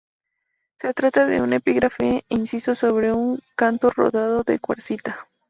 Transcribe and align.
Se 0.79 0.95
trata 0.95 1.27
de 1.27 1.43
un 1.43 1.53
epígrafe 1.53 2.23
inciso 2.27 2.73
sobre 2.73 3.13
un 3.13 3.37
canto 3.55 3.91
rodado 3.91 4.41
de 4.41 4.57
cuarcita. 4.57 5.27